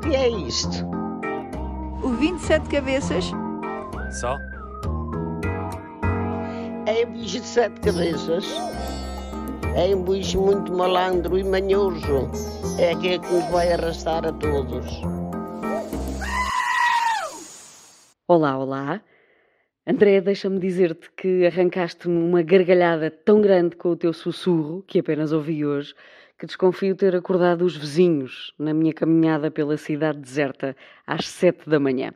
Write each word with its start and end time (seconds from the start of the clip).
que 0.00 0.16
é 0.16 0.28
isto? 0.28 0.86
O 2.02 2.08
27 2.08 2.68
cabeças? 2.68 3.24
Só? 4.12 4.38
É 6.86 7.06
um 7.06 7.12
bicho 7.12 7.40
de 7.40 7.46
sete 7.46 7.80
cabeças. 7.80 8.46
É 9.76 9.94
um 9.94 10.02
bicho 10.02 10.40
muito 10.40 10.72
malandro 10.72 11.38
e 11.38 11.44
manhoso. 11.44 12.30
É 12.78 12.92
aquele 12.92 13.18
que 13.18 13.32
nos 13.32 13.44
vai 13.50 13.72
arrastar 13.72 14.26
a 14.26 14.32
todos. 14.32 14.86
Olá, 18.26 18.58
olá. 18.58 19.02
André, 19.86 20.20
deixa-me 20.20 20.58
dizer-te 20.58 21.10
que 21.16 21.46
arrancaste-me 21.46 22.16
uma 22.16 22.42
gargalhada 22.42 23.10
tão 23.10 23.40
grande 23.40 23.76
com 23.76 23.90
o 23.90 23.96
teu 23.96 24.12
sussurro, 24.12 24.82
que 24.86 25.00
apenas 25.00 25.32
ouvi 25.32 25.64
hoje, 25.66 25.94
que 26.40 26.46
desconfio 26.46 26.96
ter 26.96 27.14
acordado 27.14 27.66
os 27.66 27.76
vizinhos 27.76 28.54
na 28.58 28.72
minha 28.72 28.94
caminhada 28.94 29.50
pela 29.50 29.76
cidade 29.76 30.20
deserta 30.20 30.74
às 31.06 31.28
sete 31.28 31.68
da 31.68 31.78
manhã. 31.78 32.14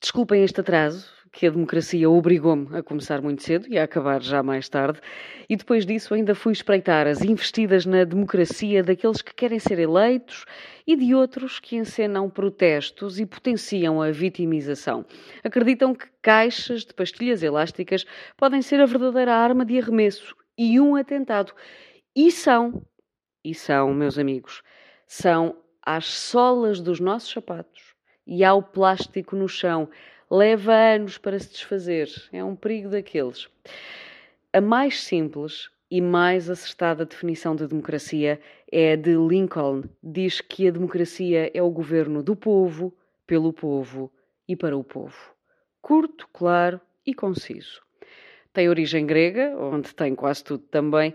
Desculpem 0.00 0.44
este 0.44 0.60
atraso, 0.60 1.10
que 1.32 1.48
a 1.48 1.50
democracia 1.50 2.08
obrigou-me 2.08 2.68
a 2.76 2.80
começar 2.80 3.20
muito 3.20 3.42
cedo 3.42 3.66
e 3.68 3.76
a 3.76 3.82
acabar 3.82 4.22
já 4.22 4.40
mais 4.40 4.68
tarde, 4.68 5.00
e 5.48 5.56
depois 5.56 5.84
disso 5.84 6.14
ainda 6.14 6.32
fui 6.32 6.52
espreitar 6.52 7.08
as 7.08 7.22
investidas 7.22 7.84
na 7.84 8.04
democracia 8.04 8.84
daqueles 8.84 9.20
que 9.20 9.34
querem 9.34 9.58
ser 9.58 9.80
eleitos 9.80 10.44
e 10.86 10.94
de 10.94 11.12
outros 11.12 11.58
que 11.58 11.74
encenam 11.74 12.30
protestos 12.30 13.18
e 13.18 13.26
potenciam 13.26 14.00
a 14.00 14.12
vitimização. 14.12 15.04
Acreditam 15.42 15.92
que 15.92 16.06
caixas 16.22 16.84
de 16.84 16.94
pastilhas 16.94 17.42
elásticas 17.42 18.06
podem 18.36 18.62
ser 18.62 18.80
a 18.80 18.86
verdadeira 18.86 19.34
arma 19.34 19.64
de 19.64 19.76
arremesso 19.76 20.36
e 20.56 20.78
um 20.78 20.94
atentado. 20.94 21.52
E 22.14 22.30
são, 22.30 22.84
e 23.44 23.54
são, 23.54 23.92
meus 23.94 24.18
amigos, 24.18 24.62
são 25.06 25.56
às 25.82 26.06
solas 26.06 26.80
dos 26.80 27.00
nossos 27.00 27.30
sapatos 27.30 27.94
e 28.26 28.44
ao 28.44 28.62
plástico 28.62 29.34
no 29.34 29.48
chão. 29.48 29.88
Leva 30.30 30.72
anos 30.72 31.18
para 31.18 31.38
se 31.38 31.50
desfazer. 31.50 32.08
É 32.32 32.44
um 32.44 32.54
perigo 32.54 32.90
daqueles. 32.90 33.48
A 34.52 34.60
mais 34.60 35.02
simples 35.02 35.68
e 35.90 36.00
mais 36.00 36.48
acertada 36.48 37.04
definição 37.04 37.56
de 37.56 37.66
democracia 37.66 38.40
é 38.70 38.92
a 38.92 38.96
de 38.96 39.14
Lincoln. 39.16 39.82
Diz 40.02 40.40
que 40.40 40.68
a 40.68 40.70
democracia 40.70 41.50
é 41.52 41.62
o 41.62 41.70
governo 41.70 42.22
do 42.22 42.36
povo, 42.36 42.94
pelo 43.26 43.52
povo 43.52 44.12
e 44.46 44.54
para 44.54 44.76
o 44.76 44.84
povo. 44.84 45.34
Curto, 45.82 46.28
claro 46.32 46.80
e 47.04 47.12
conciso. 47.14 47.80
Tem 48.52 48.68
origem 48.68 49.06
grega, 49.06 49.56
onde 49.56 49.94
tem 49.94 50.14
quase 50.14 50.44
tudo 50.44 50.64
também, 50.64 51.14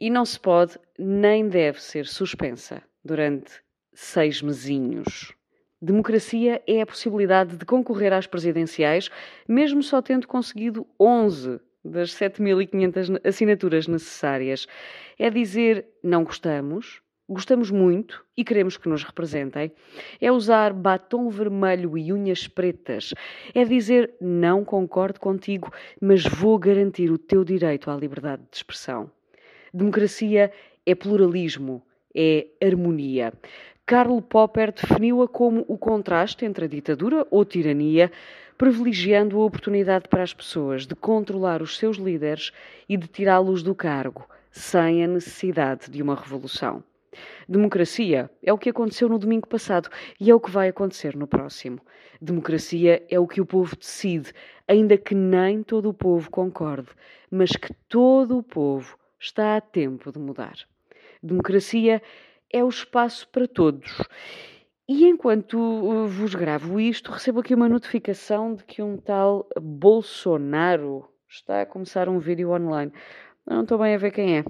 e 0.00 0.08
não 0.08 0.24
se 0.24 0.40
pode 0.40 0.78
nem 0.98 1.46
deve 1.46 1.80
ser 1.80 2.06
suspensa 2.06 2.82
durante 3.04 3.52
seis 3.92 4.40
mesinhos. 4.40 5.34
Democracia 5.80 6.62
é 6.66 6.80
a 6.80 6.86
possibilidade 6.86 7.56
de 7.56 7.64
concorrer 7.66 8.12
às 8.12 8.26
presidenciais, 8.26 9.10
mesmo 9.46 9.82
só 9.82 10.00
tendo 10.00 10.26
conseguido 10.26 10.86
11 10.98 11.60
das 11.84 12.10
7.500 12.10 13.20
assinaturas 13.24 13.86
necessárias. 13.86 14.66
É 15.18 15.30
dizer 15.30 15.86
não 16.02 16.24
gostamos, 16.24 17.02
gostamos 17.28 17.70
muito 17.70 18.24
e 18.36 18.44
queremos 18.44 18.76
que 18.76 18.88
nos 18.88 19.04
representem. 19.04 19.72
É 20.20 20.32
usar 20.32 20.72
batom 20.72 21.28
vermelho 21.28 21.96
e 21.96 22.12
unhas 22.12 22.46
pretas. 22.48 23.14
É 23.54 23.64
dizer 23.64 24.14
não 24.20 24.64
concordo 24.64 25.20
contigo, 25.20 25.72
mas 26.00 26.24
vou 26.24 26.58
garantir 26.58 27.10
o 27.10 27.18
teu 27.18 27.44
direito 27.44 27.90
à 27.90 27.96
liberdade 27.96 28.42
de 28.50 28.56
expressão. 28.56 29.10
Democracia 29.72 30.52
é 30.84 30.94
pluralismo, 30.94 31.82
é 32.14 32.46
harmonia. 32.60 33.32
Karl 33.86 34.20
Popper 34.20 34.72
definiu-a 34.72 35.28
como 35.28 35.64
o 35.68 35.78
contraste 35.78 36.44
entre 36.44 36.64
a 36.64 36.68
ditadura 36.68 37.26
ou 37.30 37.44
tirania, 37.44 38.10
privilegiando 38.58 39.40
a 39.40 39.44
oportunidade 39.44 40.08
para 40.08 40.22
as 40.22 40.34
pessoas 40.34 40.86
de 40.86 40.94
controlar 40.94 41.62
os 41.62 41.78
seus 41.78 41.96
líderes 41.96 42.52
e 42.88 42.96
de 42.96 43.06
tirá-los 43.06 43.62
do 43.62 43.74
cargo, 43.74 44.28
sem 44.50 45.04
a 45.04 45.06
necessidade 45.06 45.90
de 45.90 46.02
uma 46.02 46.14
revolução. 46.14 46.82
Democracia 47.48 48.30
é 48.42 48.52
o 48.52 48.58
que 48.58 48.70
aconteceu 48.70 49.08
no 49.08 49.18
domingo 49.18 49.48
passado 49.48 49.88
e 50.20 50.30
é 50.30 50.34
o 50.34 50.40
que 50.40 50.50
vai 50.50 50.68
acontecer 50.68 51.16
no 51.16 51.26
próximo. 51.26 51.80
Democracia 52.20 53.02
é 53.08 53.18
o 53.18 53.26
que 53.26 53.40
o 53.40 53.46
povo 53.46 53.74
decide, 53.76 54.32
ainda 54.68 54.96
que 54.96 55.14
nem 55.14 55.62
todo 55.62 55.88
o 55.88 55.94
povo 55.94 56.30
concorde, 56.30 56.88
mas 57.30 57.50
que 57.50 57.72
todo 57.88 58.38
o 58.38 58.42
povo 58.42 58.96
está 59.20 59.56
a 59.56 59.60
tempo 59.60 60.10
de 60.10 60.18
mudar. 60.18 60.56
Democracia 61.22 62.02
é 62.50 62.64
o 62.64 62.68
espaço 62.68 63.28
para 63.28 63.46
todos. 63.46 63.98
E 64.88 65.06
enquanto 65.06 65.54
uh, 65.56 66.08
vos 66.08 66.34
gravo 66.34 66.80
isto, 66.80 67.12
recebo 67.12 67.40
aqui 67.40 67.54
uma 67.54 67.68
notificação 67.68 68.54
de 68.54 68.64
que 68.64 68.82
um 68.82 68.96
tal 68.96 69.48
Bolsonaro 69.60 71.08
está 71.28 71.62
a 71.62 71.66
começar 71.66 72.08
um 72.08 72.18
vídeo 72.18 72.50
online. 72.50 72.92
Não 73.46 73.62
estou 73.62 73.78
bem 73.78 73.94
a 73.94 73.98
ver 73.98 74.10
quem 74.10 74.38
é. 74.38 74.44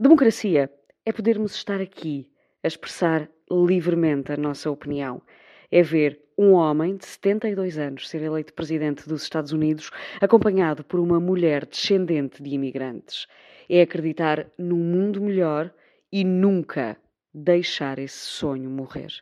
Democracia 0.00 0.68
é 1.04 1.12
podermos 1.12 1.54
estar 1.54 1.80
aqui 1.80 2.32
a 2.64 2.66
expressar 2.66 3.28
livremente 3.50 4.32
a 4.32 4.36
nossa 4.36 4.70
opinião. 4.70 5.22
É 5.70 5.82
ver 5.82 6.21
um 6.36 6.52
homem 6.52 6.96
de 6.96 7.06
72 7.06 7.78
anos 7.78 8.08
ser 8.08 8.22
eleito 8.22 8.52
presidente 8.54 9.08
dos 9.08 9.22
Estados 9.22 9.52
Unidos, 9.52 9.90
acompanhado 10.20 10.84
por 10.84 11.00
uma 11.00 11.20
mulher 11.20 11.66
descendente 11.66 12.42
de 12.42 12.50
imigrantes. 12.50 13.26
É 13.68 13.82
acreditar 13.82 14.46
num 14.58 14.78
mundo 14.78 15.20
melhor 15.20 15.72
e 16.10 16.24
nunca 16.24 16.96
deixar 17.32 17.98
esse 17.98 18.18
sonho 18.18 18.68
morrer. 18.68 19.12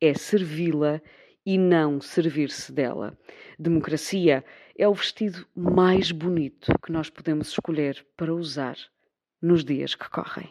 É 0.00 0.14
servi-la 0.14 1.00
e 1.44 1.58
não 1.58 2.00
servir-se 2.00 2.72
dela. 2.72 3.16
Democracia 3.58 4.44
é 4.78 4.88
o 4.88 4.94
vestido 4.94 5.46
mais 5.54 6.12
bonito 6.12 6.72
que 6.84 6.92
nós 6.92 7.10
podemos 7.10 7.48
escolher 7.48 8.04
para 8.16 8.34
usar 8.34 8.76
nos 9.42 9.64
dias 9.64 9.94
que 9.94 10.08
correm. 10.08 10.50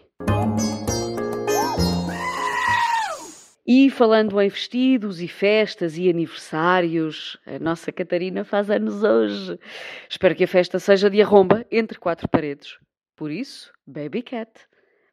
E 3.72 3.88
falando 3.92 4.42
em 4.42 4.50
vestidos 4.50 5.22
e 5.22 5.28
festas 5.28 5.96
e 5.96 6.10
aniversários, 6.10 7.38
a 7.46 7.60
nossa 7.60 7.92
Catarina 7.92 8.44
faz 8.44 8.68
anos 8.68 9.04
hoje. 9.04 9.60
Espero 10.10 10.34
que 10.34 10.44
a 10.44 10.48
festa 10.48 10.80
seja 10.80 11.08
de 11.08 11.22
arromba 11.22 11.64
entre 11.70 12.00
quatro 12.00 12.28
paredes. 12.28 12.80
Por 13.16 13.30
isso, 13.30 13.72
Baby 13.86 14.24
Cat, 14.24 14.50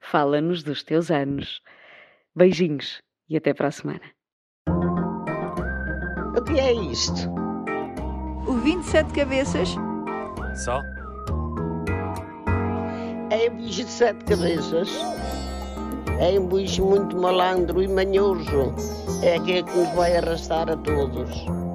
fala-nos 0.01 0.63
dos 0.63 0.83
teus 0.83 1.11
anos. 1.11 1.61
Beijinhos 2.35 3.03
e 3.29 3.37
até 3.37 3.53
para 3.53 3.69
a 3.69 3.71
semana. 3.71 4.01
O 6.35 6.43
que 6.43 6.59
é 6.59 6.73
isto? 6.73 7.29
O 8.49 8.55
27 8.55 9.13
cabeças? 9.13 9.69
Só? 10.65 10.81
É 13.31 13.51
um 13.51 13.57
bicho 13.59 13.85
de 13.85 13.91
sete 13.91 14.25
cabeças. 14.25 14.89
É 16.19 16.39
um 16.41 16.47
bicho 16.47 16.85
muito 16.85 17.17
malandro 17.17 17.83
e 17.83 17.89
manhoso. 17.89 18.75
É 19.23 19.37
aquele 19.37 19.63
que 19.63 19.77
nos 19.77 19.95
vai 19.95 20.17
arrastar 20.17 20.71
a 20.71 20.77
todos. 20.77 21.66